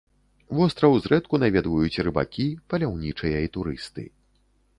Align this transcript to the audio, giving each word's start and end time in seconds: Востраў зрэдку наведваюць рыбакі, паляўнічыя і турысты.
Востраў 0.59 0.95
зрэдку 1.05 1.39
наведваюць 1.43 2.01
рыбакі, 2.07 2.47
паляўнічыя 2.73 3.37
і 3.51 3.53
турысты. 3.61 4.09